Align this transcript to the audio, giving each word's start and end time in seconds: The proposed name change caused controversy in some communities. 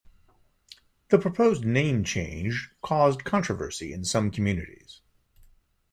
The 1.09 1.19
proposed 1.19 1.63
name 1.63 2.03
change 2.03 2.71
caused 2.81 3.23
controversy 3.23 3.93
in 3.93 4.03
some 4.03 4.31
communities. 4.31 4.99